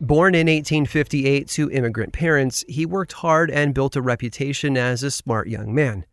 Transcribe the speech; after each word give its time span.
Born 0.00 0.36
in 0.36 0.46
1858 0.46 1.48
to 1.48 1.70
immigrant 1.72 2.12
parents, 2.12 2.64
he 2.68 2.86
worked 2.86 3.14
hard 3.14 3.50
and 3.50 3.74
built 3.74 3.96
a 3.96 4.02
reputation 4.02 4.76
as 4.76 5.02
a 5.02 5.10
smart 5.10 5.48
young 5.48 5.74
man. 5.74 6.06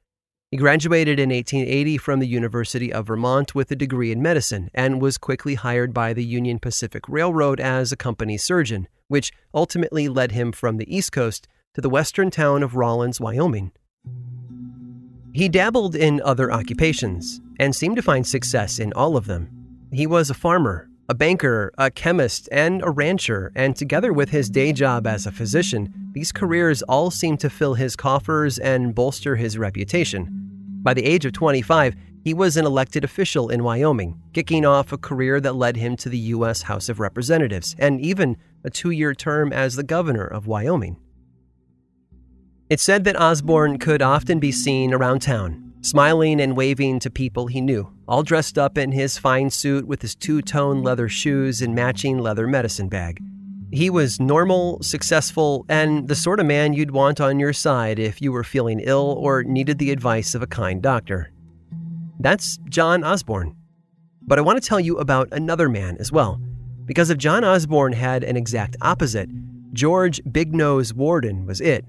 He 0.50 0.58
graduated 0.58 1.20
in 1.20 1.30
1880 1.30 1.98
from 2.00 2.20
the 2.20 2.28
University 2.28 2.92
of 2.92 3.06
Vermont 3.06 3.54
with 3.54 3.70
a 3.70 3.76
degree 3.76 4.12
in 4.12 4.24
medicine 4.24 4.72
and 4.74 5.02
was 5.02 5.20
quickly 5.20 5.54
hired 5.54 5.94
by 5.94 6.14
the 6.14 6.24
Union 6.24 6.58
Pacific 6.58 7.08
Railroad 7.08 7.60
as 7.60 7.92
a 7.92 7.98
company 7.98 8.38
surgeon, 8.38 8.88
which 9.08 9.32
ultimately 9.54 10.08
led 10.10 10.32
him 10.32 10.52
from 10.52 10.78
the 10.78 10.96
East 10.96 11.12
Coast 11.12 11.48
to 11.76 11.82
the 11.82 11.90
western 11.90 12.32
town 12.32 12.64
of 12.64 12.76
Rawlins, 12.76 13.22
Wyoming. 13.22 13.72
He 15.32 15.48
dabbled 15.48 15.96
in 15.96 16.22
other 16.24 16.52
occupations 16.52 17.40
and 17.60 17.76
seemed 17.76 17.98
to 17.98 18.02
find 18.02 18.26
success 18.26 18.80
in 18.80 18.94
all 18.94 19.16
of 19.16 19.28
them. 19.28 19.50
He 19.92 20.08
was 20.08 20.32
a 20.32 20.34
farmer, 20.34 20.90
a 21.08 21.14
banker, 21.14 21.72
a 21.78 21.92
chemist, 21.92 22.50
and 22.52 22.82
a 22.84 22.90
rancher, 22.90 23.52
and 23.56 23.76
together 23.76 24.12
with 24.12 24.30
his 24.30 24.50
day 24.50 24.74
job 24.74 25.06
as 25.06 25.26
a 25.26 25.32
physician, 25.32 25.94
these 26.14 26.32
careers 26.32 26.82
all 26.84 27.12
seemed 27.12 27.40
to 27.42 27.50
fill 27.50 27.76
his 27.76 27.96
coffers 27.96 28.58
and 28.58 28.96
bolster 28.96 29.36
his 29.36 29.58
reputation. 29.58 30.28
By 30.82 30.94
the 30.94 31.06
age 31.06 31.26
of 31.26 31.34
25, 31.34 31.96
he 32.24 32.34
was 32.34 32.58
an 32.58 32.66
elected 32.66 33.04
official 33.04 33.50
in 33.50 33.64
Wyoming, 33.64 34.20
kicking 34.34 34.66
off 34.66 34.92
a 34.92 34.98
career 34.98 35.40
that 35.42 35.56
led 35.56 35.78
him 35.78 35.96
to 35.98 36.10
the 36.10 36.18
U.S. 36.18 36.64
House 36.64 36.90
of 36.90 37.00
Representatives 37.00 37.76
and 37.78 38.02
even 38.02 38.38
a 38.64 38.72
two 38.72 38.90
year 38.90 39.14
term 39.14 39.54
as 39.54 39.76
the 39.76 39.84
governor 39.84 40.26
of 40.26 40.48
Wyoming. 40.48 40.98
It's 42.68 42.82
said 42.82 43.04
that 43.04 43.20
Osborne 43.20 43.78
could 43.78 44.02
often 44.02 44.40
be 44.40 44.52
seen 44.52 44.92
around 44.92 45.22
town, 45.22 45.65
smiling 45.86 46.42
and 46.42 46.58
waving 46.58 47.00
to 47.00 47.10
people 47.10 47.48
he 47.48 47.62
knew, 47.62 47.92
all 48.08 48.24
dressed 48.24 48.58
up 48.58 48.78
in 48.78 48.92
his 48.92 49.18
fine 49.18 49.50
suit 49.50 49.88
with 49.88 50.02
his 50.02 50.16
two 50.16 50.42
tone 50.42 50.82
leather 50.82 51.08
shoes 51.08 51.62
and 51.62 51.76
matching 51.76 52.18
leather 52.18 52.48
medicine 52.48 52.90
bag. 52.90 53.22
He 53.72 53.90
was 53.90 54.20
normal, 54.20 54.82
successful, 54.82 55.66
and 55.70 56.08
the 56.08 56.16
sort 56.16 56.40
of 56.40 56.46
man 56.46 56.74
you'd 56.74 56.92
want 56.92 57.20
on 57.20 57.40
your 57.40 57.54
side 57.54 58.00
if 58.00 58.22
you 58.22 58.32
were 58.32 58.44
feeling 58.44 58.80
ill 58.80 59.16
or 59.20 59.44
needed 59.44 59.80
the 59.80 59.92
advice 59.92 60.34
of 60.34 60.42
a 60.42 60.48
kind 60.48 60.82
doctor. 60.82 61.32
That's 62.20 62.58
John 62.70 63.04
Osborne. 63.04 63.56
But 64.22 64.40
I 64.40 64.42
want 64.42 64.62
to 64.62 64.68
tell 64.68 64.80
you 64.80 64.98
about 64.98 65.30
another 65.32 65.70
man 65.70 65.98
as 66.00 66.12
well, 66.12 66.42
because 66.86 67.10
if 67.10 67.18
John 67.18 67.44
Osborne 67.44 67.94
had 67.94 68.24
an 68.24 68.38
exact 68.38 68.76
opposite, 68.82 69.30
George 69.74 70.22
Big 70.32 70.56
Nose 70.56 70.94
Warden 70.94 71.46
was 71.46 71.62
it. 71.62 71.86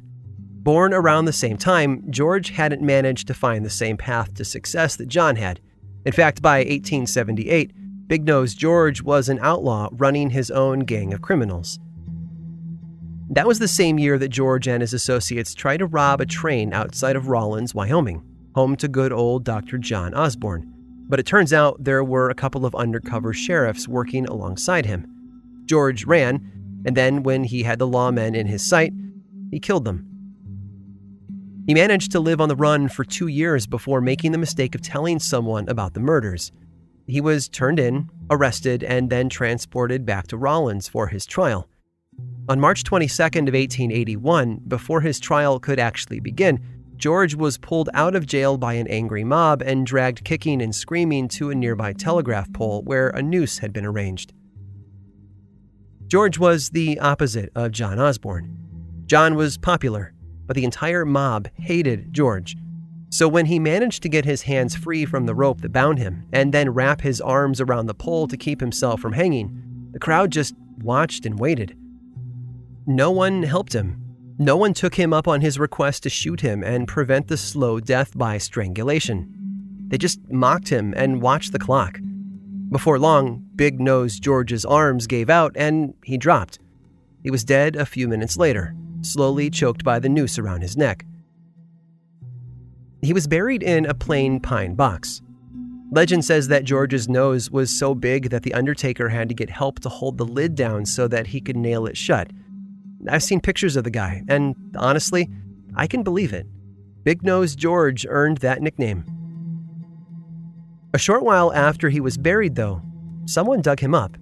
Born 0.67 0.93
around 0.93 1.27
the 1.27 1.33
same 1.33 1.57
time, 1.59 2.03
George 2.11 2.51
hadn't 2.51 2.83
managed 2.83 3.29
to 3.29 3.35
find 3.35 3.65
the 3.65 3.71
same 3.71 3.97
path 3.97 4.35
to 4.35 4.45
success 4.45 4.97
that 4.97 5.07
John 5.07 5.37
had. 5.37 5.61
In 6.05 6.11
fact, 6.11 6.43
by 6.43 6.59
1878, 6.59 8.09
Big 8.09 8.25
Nose 8.25 8.53
George 8.53 9.01
was 9.01 9.29
an 9.29 9.39
outlaw 9.43 9.89
running 9.93 10.31
his 10.31 10.51
own 10.51 10.81
gang 10.81 11.15
of 11.15 11.23
criminals. 11.23 11.79
That 13.31 13.47
was 13.47 13.61
the 13.61 13.69
same 13.69 14.01
year 14.01 14.19
that 14.19 14.31
George 14.31 14.67
and 14.67 14.81
his 14.81 14.93
associates 14.93 15.55
tried 15.55 15.77
to 15.77 15.87
rob 15.87 16.21
a 16.21 16.27
train 16.27 16.73
outside 16.73 17.15
of 17.15 17.29
Rawlins, 17.29 17.73
Wyoming, 17.73 18.25
home 18.57 18.75
to 18.79 18.89
good 18.89 19.13
old 19.13 19.45
Dr. 19.45 19.79
John 19.79 20.15
Osborne. 20.15 20.69
But 21.09 21.21
it 21.21 21.27
turns 21.27 21.53
out 21.53 21.85
there 21.85 22.03
were 22.03 22.29
a 22.29 22.35
couple 22.35 22.67
of 22.67 22.75
undercover 22.75 23.33
sheriffs 23.33 23.87
working 23.87 24.27
alongside 24.27 24.85
him. 24.85 25.07
George 25.67 26.05
ran, 26.07 26.83
and 26.85 26.97
then 26.97 27.23
when 27.23 27.45
he 27.45 27.63
had 27.63 27.79
the 27.79 27.87
lawmen 27.87 28.35
in 28.35 28.49
his 28.49 28.69
sight, 28.69 28.93
he 29.53 29.61
killed 29.61 29.85
them. 29.85 30.16
He 31.67 31.75
managed 31.75 32.13
to 32.13 32.21
live 32.21 32.41
on 32.41 32.49
the 32.49 32.55
run 32.55 32.89
for 32.89 33.05
two 33.05 33.27
years 33.27 33.67
before 33.67 34.01
making 34.01 34.31
the 34.31 34.39
mistake 34.39 34.77
of 34.77 34.83
telling 34.83 35.19
someone 35.19 35.69
about 35.69 35.95
the 35.95 36.01
murders. 36.01 36.53
He 37.09 37.21
was 37.21 37.49
turned 37.49 37.81
in, 37.81 38.09
arrested, 38.31 38.85
and 38.85 39.11
then 39.11 39.29
transported 39.29 40.07
back 40.07 40.29
to 40.29 40.37
Rawlins 40.37 40.87
for 40.87 41.09
his 41.09 41.27
trial. 41.27 41.69
On 42.49 42.61
March 42.61 42.85
22nd 42.85 43.49
of 43.49 43.55
1881, 43.55 44.61
before 44.69 45.01
his 45.01 45.19
trial 45.19 45.59
could 45.59 45.81
actually 45.81 46.21
begin, 46.21 46.61
George 46.97 47.35
was 47.35 47.59
pulled 47.59 47.91
out 47.93 48.15
of 48.15 48.27
jail 48.27 48.57
by 48.57 48.75
an 48.75 48.87
angry 48.87 49.25
mob 49.25 49.61
and 49.61 49.87
dragged 49.87 50.25
kicking 50.25 50.63
and 50.63 50.75
screaming 50.75 51.27
to 51.29 51.51
a 51.51 51.55
nearby 51.55 51.93
telegraph 51.93 52.51
pole 52.53 52.83
where 52.83 53.11
a 53.11 53.23
noose 53.23 53.59
had 53.59 53.73
been 53.73 53.85
arranged. 53.85 54.33
George 56.07 56.39
was 56.39 56.71
the 56.71 56.99
opposite 57.01 57.51
of 57.57 57.73
John 57.73 57.99
Osborne. 57.99 58.57
John 59.07 59.35
was 59.35 59.59
popular, 59.59 60.15
but 60.47 60.57
the 60.57 60.65
entire 60.65 61.05
mob 61.05 61.49
hated 61.59 62.13
George. 62.13 62.57
So 63.11 63.29
when 63.29 63.47
he 63.47 63.59
managed 63.59 64.03
to 64.03 64.09
get 64.09 64.25
his 64.25 64.43
hands 64.43 64.75
free 64.75 65.05
from 65.05 65.27
the 65.27 65.35
rope 65.35 65.61
that 65.61 65.73
bound 65.73 65.99
him 65.99 66.27
and 66.33 66.53
then 66.53 66.71
wrap 66.71 67.01
his 67.01 67.21
arms 67.21 67.61
around 67.61 67.87
the 67.87 67.95
pole 67.95 68.27
to 68.29 68.37
keep 68.37 68.61
himself 68.61 69.01
from 69.01 69.13
hanging, 69.13 69.91
the 69.93 69.99
crowd 69.99 70.33
just 70.33 70.55
watched 70.83 71.25
and 71.25 71.39
waited. 71.39 71.77
No 72.87 73.11
one 73.11 73.43
helped 73.43 73.75
him. 73.75 74.03
No 74.39 74.57
one 74.57 74.75
took 74.75 74.97
him 74.97 75.13
up 75.13 75.27
on 75.27 75.41
his 75.41 75.59
request 75.59 76.03
to 76.03 76.11
shoot 76.11 76.41
him 76.41 76.63
and 76.63 76.87
prevent 76.87 77.29
the 77.29 77.37
slow 77.37 77.81
death 77.81 78.17
by 78.17 78.39
strangulation. 78.39 79.33
They 79.89 79.99
just 79.99 80.21
mocked 80.31 80.69
him 80.69 80.93
and 80.97 81.23
watched 81.23 81.53
the 81.53 81.59
clock. 81.59 81.99
Before 82.71 82.99
long, 82.99 83.47
Big 83.55 83.81
Nose 83.81 84.19
George's 84.19 84.65
arms 84.65 85.07
gave 85.07 85.31
out 85.31 85.53
and 85.57 85.95
he 86.05 86.19
dropped. 86.19 86.59
He 87.23 87.31
was 87.31 87.45
dead 87.45 87.77
a 87.77 87.87
few 87.87 88.09
minutes 88.09 88.37
later 88.37 88.75
slowly 89.07 89.51
choked 89.51 89.85
by 89.85 89.99
the 89.99 90.09
noose 90.09 90.39
around 90.39 90.63
his 90.63 90.77
neck. 90.77 91.05
He 93.03 93.13
was 93.13 93.27
buried 93.27 93.63
in 93.63 93.87
a 93.87 93.95
plain 93.95 94.41
pine 94.41 94.75
box. 94.75 95.23
Legend 95.93 96.25
says 96.25 96.49
that 96.49 96.65
George's 96.65 97.09
nose 97.09 97.51
was 97.51 97.79
so 97.79 97.95
big 97.95 98.31
that 98.31 98.43
the 98.43 98.55
undertaker 98.55 99.09
had 99.09 99.29
to 99.29 99.35
get 99.35 99.49
help 99.49 99.79
to 99.81 99.89
hold 99.89 100.19
the 100.19 100.25
lid 100.25 100.55
down 100.55 100.85
so 100.85 101.07
that 101.07 101.29
he 101.29 101.41
could 101.41 101.57
nail 101.57 101.87
it 101.87 101.97
shut. 101.97 102.31
I've 103.09 103.23
seen 103.23 103.41
pictures 103.41 103.77
of 103.77 103.85
the 103.85 103.91
guy, 103.91 104.23
and 104.29 104.57
honestly, 104.77 105.29
I 105.77 105.87
can 105.87 106.03
believe 106.03 106.33
it. 106.33 106.47
Big 107.05 107.23
Nose 107.23 107.55
George 107.55 108.05
earned 108.09 108.39
that 108.39 108.63
nickname. 108.63 109.05
A 110.93 110.99
short 110.99 111.23
while 111.23 111.53
after 111.53 111.89
he 111.89 112.01
was 112.01 112.19
buried, 112.19 112.57
though, 112.57 112.83
someone 113.27 113.61
dug 113.61 113.79
him 113.79 113.95
up. 113.95 114.17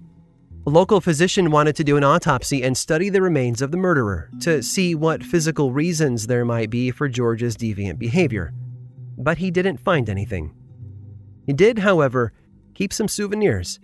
A 0.67 0.71
local 0.71 0.99
physician 0.99 1.51
wanted 1.51 1.75
to 1.75 1.83
do 1.83 1.95
an 1.95 2.03
autopsy 2.03 2.63
and 2.63 2.75
study 2.75 3.09
the 3.09 3.21
remains 3.21 3.61
of 3.61 3.69
the 3.69 3.77
murderer 3.77 4.31
to 4.39 4.63
see 4.63 4.95
what 4.95 5.23
physical 5.23 5.71
reasons 5.71 6.25
there 6.25 6.43
might 6.43 6.71
be 6.71 6.89
for 6.89 7.07
George's 7.07 7.55
deviant 7.55 7.99
behavior. 7.99 8.51
But 9.15 9.37
he 9.37 9.51
didn't 9.51 9.77
find 9.77 10.09
anything. 10.09 10.55
He 11.45 11.53
did, 11.53 11.77
however, 11.77 12.33
keep 12.73 12.91
some 12.91 13.07
souvenirs. 13.07 13.79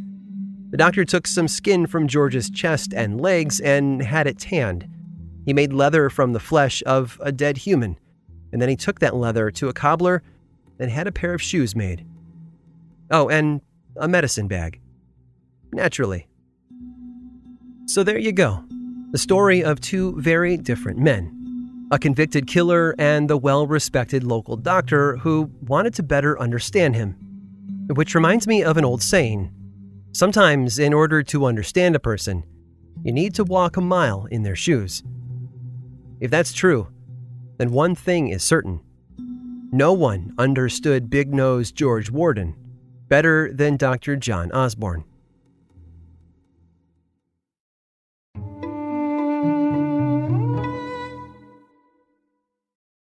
The 0.72 0.78
doctor 0.78 1.06
took 1.06 1.28
some 1.28 1.48
skin 1.48 1.86
from 1.86 2.08
George's 2.08 2.50
chest 2.50 2.96
and 2.96 3.22
legs 3.22 3.60
and 3.60 4.02
had 4.02 4.26
it 4.26 4.40
tanned. 4.40 4.88
He 5.46 5.54
made 5.54 5.74
leather 5.74 6.10
from 6.10 6.34
the 6.34 6.40
flesh 6.40 6.82
of 6.88 7.22
a 7.22 7.32
dead 7.32 7.58
human, 7.58 8.00
and 8.52 8.60
then 8.60 8.70
he 8.70 8.76
took 8.76 9.00
that 9.02 9.16
leather 9.16 9.52
to 9.52 9.70
a 9.70 9.74
cobbler 9.74 10.24
and 10.80 10.90
had 10.90 11.06
a 11.06 11.12
pair 11.12 11.36
of 11.36 11.44
shoes 11.44 11.76
made. 11.76 12.08
Oh, 13.12 13.30
and 13.30 13.62
a 13.98 14.08
medicine 14.08 14.48
bag. 14.48 14.82
Naturally. 15.72 16.28
So 17.92 18.04
there 18.04 18.18
you 18.18 18.32
go. 18.32 18.64
The 19.12 19.18
story 19.18 19.66
of 19.66 19.82
two 19.82 20.18
very 20.18 20.56
different 20.56 20.98
men 20.98 21.90
a 21.92 22.00
convicted 22.00 22.48
killer 22.48 22.96
and 22.98 23.30
the 23.30 23.36
well 23.36 23.68
respected 23.68 24.24
local 24.24 24.56
doctor 24.56 25.18
who 25.18 25.52
wanted 25.68 25.94
to 25.96 26.04
better 26.04 26.40
understand 26.40 26.96
him. 26.96 27.18
Which 27.94 28.16
reminds 28.16 28.48
me 28.48 28.64
of 28.64 28.78
an 28.78 28.86
old 28.86 29.04
saying 29.04 29.52
Sometimes, 30.14 30.80
in 30.80 30.94
order 30.94 31.22
to 31.22 31.46
understand 31.46 31.98
a 31.98 32.00
person, 32.00 32.46
you 33.04 33.12
need 33.12 33.36
to 33.36 33.44
walk 33.44 33.76
a 33.76 33.82
mile 33.82 34.26
in 34.32 34.44
their 34.44 34.56
shoes. 34.56 35.04
If 36.22 36.32
that's 36.32 36.54
true, 36.54 36.88
then 37.58 37.74
one 37.74 37.96
thing 37.96 38.30
is 38.30 38.42
certain 38.42 38.80
no 39.74 39.92
one 39.92 40.34
understood 40.38 41.10
Big 41.10 41.34
Nose 41.34 41.74
George 41.74 42.10
Warden 42.10 42.56
better 43.10 43.52
than 43.52 43.76
Dr. 43.76 44.16
John 44.16 44.50
Osborne. 44.54 45.04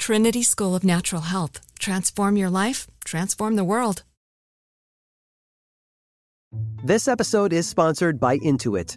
Trinity 0.00 0.42
School 0.42 0.74
of 0.74 0.82
Natural 0.82 1.20
Health. 1.20 1.60
Transform 1.78 2.38
your 2.38 2.48
life, 2.48 2.86
transform 3.04 3.56
the 3.56 3.64
world. 3.64 4.02
This 6.82 7.06
episode 7.06 7.52
is 7.52 7.68
sponsored 7.68 8.18
by 8.18 8.38
Intuit. 8.38 8.96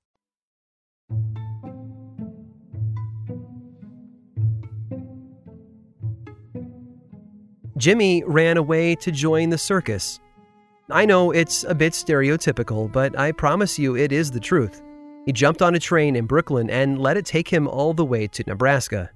Jimmy 7.81 8.23
ran 8.27 8.57
away 8.57 8.93
to 8.93 9.11
join 9.11 9.49
the 9.49 9.57
circus. 9.57 10.19
I 10.91 11.03
know 11.03 11.31
it's 11.31 11.63
a 11.63 11.73
bit 11.73 11.93
stereotypical, 11.93 12.91
but 12.91 13.17
I 13.17 13.31
promise 13.31 13.79
you 13.79 13.95
it 13.95 14.11
is 14.11 14.29
the 14.29 14.39
truth. 14.39 14.83
He 15.25 15.31
jumped 15.31 15.63
on 15.63 15.73
a 15.73 15.79
train 15.79 16.15
in 16.15 16.27
Brooklyn 16.27 16.69
and 16.69 17.01
let 17.01 17.17
it 17.17 17.25
take 17.25 17.47
him 17.47 17.67
all 17.67 17.95
the 17.95 18.05
way 18.05 18.27
to 18.27 18.43
Nebraska. 18.45 19.09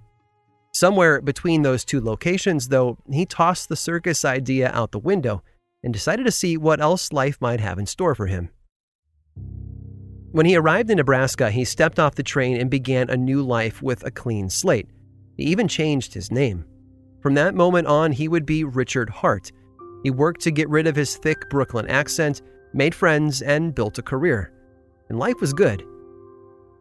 Somewhere 0.73 1.21
between 1.21 1.61
those 1.61 1.85
two 1.85 2.01
locations, 2.01 2.69
though, 2.69 2.97
he 3.11 3.27
tossed 3.27 3.69
the 3.69 3.75
circus 3.75 4.25
idea 4.25 4.71
out 4.71 4.91
the 4.91 4.99
window 4.99 5.43
and 5.83 5.93
decided 5.93 6.25
to 6.25 6.31
see 6.31 6.57
what 6.57 6.81
else 6.81 7.13
life 7.13 7.37
might 7.39 7.59
have 7.59 7.77
in 7.77 7.85
store 7.85 8.15
for 8.15 8.25
him. 8.25 8.49
When 10.35 10.45
he 10.45 10.57
arrived 10.57 10.89
in 10.89 10.97
Nebraska, 10.97 11.49
he 11.49 11.63
stepped 11.63 11.97
off 11.97 12.15
the 12.15 12.21
train 12.21 12.59
and 12.59 12.69
began 12.69 13.09
a 13.09 13.15
new 13.15 13.41
life 13.41 13.81
with 13.81 14.03
a 14.03 14.11
clean 14.11 14.49
slate. 14.49 14.89
He 15.37 15.43
even 15.45 15.69
changed 15.69 16.13
his 16.13 16.29
name. 16.29 16.65
From 17.21 17.35
that 17.35 17.55
moment 17.55 17.87
on, 17.87 18.11
he 18.11 18.27
would 18.27 18.45
be 18.45 18.65
Richard 18.65 19.09
Hart. 19.09 19.53
He 20.03 20.09
worked 20.09 20.41
to 20.41 20.51
get 20.51 20.67
rid 20.67 20.87
of 20.87 20.95
his 20.97 21.15
thick 21.15 21.49
Brooklyn 21.49 21.87
accent, 21.87 22.41
made 22.73 22.93
friends, 22.93 23.41
and 23.41 23.73
built 23.73 23.97
a 23.97 24.01
career. 24.01 24.51
And 25.07 25.17
life 25.17 25.39
was 25.39 25.53
good. 25.53 25.85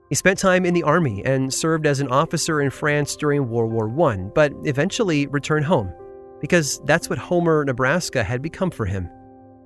He 0.09 0.17
spent 0.17 0.40
time 0.40 0.67
in 0.67 0.75
the 0.75 0.83
army 0.83 1.25
and 1.25 1.55
served 1.55 1.87
as 1.87 2.00
an 2.00 2.09
officer 2.09 2.61
in 2.61 2.71
France 2.71 3.14
during 3.14 3.49
World 3.49 3.71
War 3.71 3.88
I, 4.11 4.17
but 4.35 4.52
eventually 4.64 5.29
returned 5.29 5.67
home 5.67 5.95
because 6.40 6.81
that's 6.87 7.09
what 7.09 7.21
Homer, 7.21 7.64
Nebraska 7.64 8.25
had 8.25 8.43
become 8.43 8.73
for 8.73 8.85
him. 8.85 9.09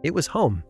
It 0.02 0.12
was 0.12 0.26
home. 0.26 0.62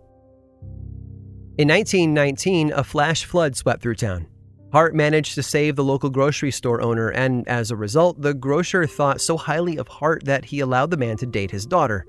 In 1.58 1.66
1919, 1.66 2.72
a 2.72 2.84
flash 2.84 3.24
flood 3.24 3.56
swept 3.56 3.82
through 3.82 3.96
town. 3.96 4.28
Hart 4.70 4.94
managed 4.94 5.34
to 5.34 5.42
save 5.42 5.74
the 5.74 5.82
local 5.82 6.08
grocery 6.08 6.52
store 6.52 6.80
owner, 6.80 7.08
and 7.08 7.48
as 7.48 7.72
a 7.72 7.76
result, 7.76 8.22
the 8.22 8.32
grocer 8.32 8.86
thought 8.86 9.20
so 9.20 9.36
highly 9.36 9.76
of 9.76 9.88
Hart 9.88 10.24
that 10.24 10.44
he 10.44 10.60
allowed 10.60 10.92
the 10.92 10.96
man 10.96 11.16
to 11.16 11.26
date 11.26 11.50
his 11.50 11.66
daughter. 11.66 12.06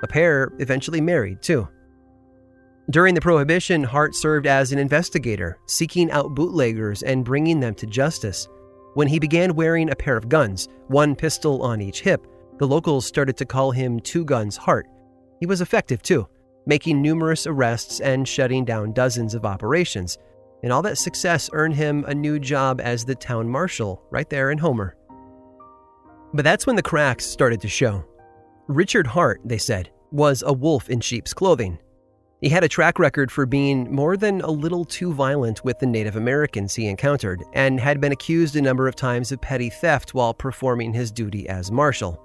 The 0.00 0.06
pair 0.06 0.52
eventually 0.60 1.00
married, 1.00 1.42
too. 1.42 1.66
During 2.90 3.16
the 3.16 3.20
Prohibition, 3.20 3.82
Hart 3.82 4.14
served 4.14 4.46
as 4.46 4.70
an 4.70 4.78
investigator, 4.78 5.58
seeking 5.66 6.08
out 6.12 6.36
bootleggers 6.36 7.02
and 7.02 7.24
bringing 7.24 7.58
them 7.58 7.74
to 7.74 7.86
justice. 7.86 8.46
When 8.94 9.08
he 9.08 9.18
began 9.18 9.56
wearing 9.56 9.90
a 9.90 9.96
pair 9.96 10.16
of 10.16 10.28
guns, 10.28 10.68
one 10.86 11.16
pistol 11.16 11.62
on 11.62 11.80
each 11.80 12.02
hip, 12.02 12.24
the 12.58 12.68
locals 12.68 13.04
started 13.04 13.36
to 13.38 13.46
call 13.46 13.72
him 13.72 13.98
Two 13.98 14.24
Guns 14.24 14.56
Hart. 14.56 14.86
He 15.40 15.46
was 15.46 15.60
effective, 15.60 16.02
too, 16.02 16.28
making 16.66 17.02
numerous 17.02 17.46
arrests 17.46 18.00
and 18.00 18.26
shutting 18.26 18.64
down 18.64 18.92
dozens 18.92 19.34
of 19.34 19.44
operations 19.44 20.18
and 20.62 20.72
all 20.72 20.82
that 20.82 20.98
success 20.98 21.50
earned 21.52 21.74
him 21.74 22.04
a 22.06 22.14
new 22.14 22.38
job 22.38 22.80
as 22.80 23.04
the 23.04 23.14
town 23.14 23.48
marshal 23.48 24.02
right 24.10 24.30
there 24.30 24.50
in 24.50 24.58
Homer. 24.58 24.96
But 26.34 26.44
that's 26.44 26.66
when 26.66 26.76
the 26.76 26.82
cracks 26.82 27.26
started 27.26 27.60
to 27.62 27.68
show. 27.68 28.04
Richard 28.68 29.06
Hart, 29.06 29.40
they 29.44 29.58
said, 29.58 29.90
was 30.12 30.42
a 30.46 30.52
wolf 30.52 30.88
in 30.88 31.00
sheep's 31.00 31.34
clothing. 31.34 31.78
He 32.40 32.48
had 32.48 32.64
a 32.64 32.68
track 32.68 32.98
record 32.98 33.30
for 33.30 33.46
being 33.46 33.92
more 33.92 34.16
than 34.16 34.40
a 34.40 34.50
little 34.50 34.84
too 34.84 35.12
violent 35.12 35.64
with 35.64 35.78
the 35.78 35.86
Native 35.86 36.16
Americans 36.16 36.74
he 36.74 36.86
encountered, 36.86 37.42
and 37.52 37.78
had 37.78 38.00
been 38.00 38.12
accused 38.12 38.56
a 38.56 38.62
number 38.62 38.88
of 38.88 38.96
times 38.96 39.30
of 39.30 39.40
petty 39.40 39.70
theft 39.70 40.14
while 40.14 40.34
performing 40.34 40.92
his 40.92 41.12
duty 41.12 41.48
as 41.48 41.70
marshal. 41.70 42.20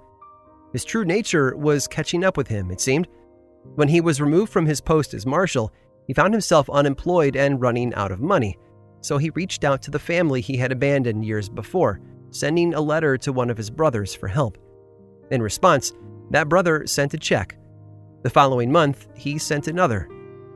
His 0.72 0.84
true 0.84 1.04
nature 1.04 1.56
was 1.56 1.86
catching 1.86 2.24
up 2.24 2.36
with 2.36 2.48
him, 2.48 2.70
it 2.70 2.80
seemed. 2.80 3.08
When 3.74 3.88
he 3.88 4.00
was 4.00 4.20
removed 4.20 4.52
from 4.52 4.66
his 4.66 4.80
post 4.80 5.14
as 5.14 5.26
marshal, 5.26 5.72
he 6.06 6.14
found 6.14 6.34
himself 6.34 6.68
unemployed 6.70 7.36
and 7.36 7.60
running 7.60 7.94
out 7.94 8.10
of 8.10 8.20
money, 8.20 8.56
so 9.00 9.18
he 9.18 9.30
reached 9.30 9.64
out 9.64 9.82
to 9.82 9.90
the 9.90 9.98
family 9.98 10.40
he 10.40 10.56
had 10.56 10.72
abandoned 10.72 11.24
years 11.24 11.48
before, 11.48 12.00
sending 12.30 12.74
a 12.74 12.80
letter 12.80 13.16
to 13.18 13.32
one 13.32 13.50
of 13.50 13.56
his 13.56 13.70
brothers 13.70 14.14
for 14.14 14.28
help. 14.28 14.58
In 15.30 15.42
response, 15.42 15.92
that 16.30 16.48
brother 16.48 16.86
sent 16.86 17.14
a 17.14 17.18
check. 17.18 17.56
The 18.22 18.30
following 18.30 18.72
month, 18.72 19.06
he 19.14 19.38
sent 19.38 19.68
another. 19.68 20.08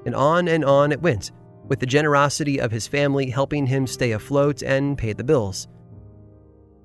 And 0.04 0.14
on 0.14 0.48
and 0.48 0.64
on 0.64 0.90
it 0.90 1.00
went, 1.00 1.30
with 1.68 1.78
the 1.78 1.86
generosity 1.86 2.60
of 2.60 2.72
his 2.72 2.88
family 2.88 3.30
helping 3.30 3.66
him 3.66 3.86
stay 3.86 4.12
afloat 4.12 4.62
and 4.62 4.98
pay 4.98 5.12
the 5.12 5.24
bills. 5.24 5.68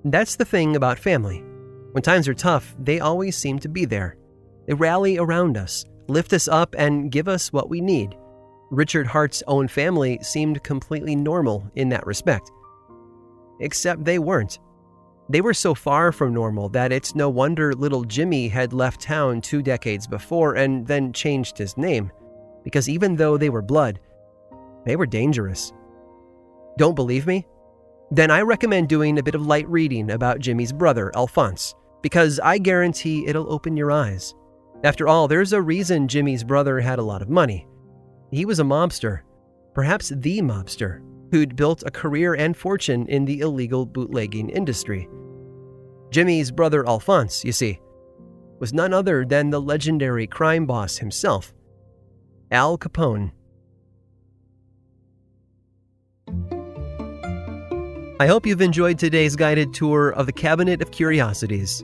That's 0.06 0.36
the 0.36 0.46
thing 0.46 0.76
about 0.76 1.00
family. 1.00 1.44
When 1.92 2.04
times 2.04 2.28
are 2.28 2.34
tough, 2.34 2.76
they 2.80 3.00
always 3.00 3.36
seem 3.36 3.60
to 3.60 3.70
be 3.70 3.86
there. 3.86 4.18
They 4.68 4.74
rally 4.74 5.18
around 5.18 5.58
us, 5.58 5.84
lift 6.08 6.34
us 6.34 6.48
up, 6.48 6.76
and 6.78 7.12
give 7.12 7.28
us 7.28 7.52
what 7.54 7.70
we 7.70 7.82
need. 7.82 8.16
Richard 8.70 9.08
Hart's 9.08 9.44
own 9.48 9.68
family 9.68 10.20
seemed 10.22 10.64
completely 10.64 11.16
normal 11.16 11.70
in 11.76 11.90
that 11.90 12.06
respect. 12.06 12.52
Except 13.60 14.04
they 14.04 14.20
weren't. 14.20 14.60
They 15.30 15.42
were 15.42 15.54
so 15.54 15.74
far 15.74 16.12
from 16.12 16.34
normal 16.34 16.70
that 16.70 16.92
it's 16.92 17.16
no 17.16 17.30
wonder 17.30 17.74
little 17.74 18.04
Jimmy 18.04 18.48
had 18.48 18.72
left 18.72 19.02
town 19.02 19.42
two 19.42 19.62
decades 19.62 20.08
before 20.08 20.56
and 20.56 20.88
then 20.88 21.12
changed 21.12 21.58
his 21.58 21.78
name, 21.78 22.12
because 22.64 22.88
even 22.88 23.16
though 23.16 23.38
they 23.38 23.50
were 23.50 23.62
blood, 23.62 24.00
they 24.86 24.96
were 24.96 25.06
dangerous. 25.06 25.74
Don't 26.78 26.96
believe 26.96 27.28
me? 27.28 27.46
Then 28.12 28.32
I 28.32 28.42
recommend 28.42 28.88
doing 28.88 29.20
a 29.20 29.24
bit 29.24 29.36
of 29.36 29.46
light 29.46 29.68
reading 29.68 30.12
about 30.12 30.40
Jimmy's 30.40 30.72
brother, 30.72 31.12
Alphonse, 31.14 31.76
because 32.02 32.40
I 32.40 32.58
guarantee 32.58 33.28
it'll 33.28 33.52
open 33.52 33.76
your 33.76 33.92
eyes. 33.92 34.34
After 34.84 35.08
all, 35.08 35.28
there's 35.28 35.54
a 35.54 35.62
reason 35.62 36.08
Jimmy's 36.08 36.44
brother 36.44 36.80
had 36.80 37.00
a 37.00 37.04
lot 37.04 37.22
of 37.22 37.30
money. 37.30 37.68
He 38.32 38.46
was 38.46 38.60
a 38.60 38.64
mobster, 38.64 39.22
perhaps 39.74 40.10
the 40.10 40.42
mobster, 40.42 41.02
who'd 41.32 41.56
built 41.56 41.84
a 41.86 41.92
career 41.92 42.36
and 42.36 42.56
fortune 42.56 43.08
in 43.08 43.26
the 43.26 43.40
illegal 43.40 43.86
bootlegging 43.86 44.50
industry. 44.50 45.10
Jimmy's 46.12 46.52
brother 46.52 46.88
Alphonse, 46.88 47.44
you 47.44 47.52
see, 47.52 47.80
was 48.60 48.74
none 48.74 48.94
other 48.94 49.26
than 49.26 49.50
the 49.50 49.62
legendary 49.62 50.28
crime 50.28 50.66
boss 50.66 50.98
himself, 50.98 51.54
Al 52.52 52.78
Capone. 52.78 53.32
I 58.20 58.26
hope 58.26 58.48
you've 58.48 58.62
enjoyed 58.62 58.98
today's 58.98 59.36
guided 59.36 59.74
tour 59.74 60.10
of 60.10 60.26
the 60.26 60.32
Cabinet 60.32 60.82
of 60.82 60.92
Curiosities. 60.92 61.84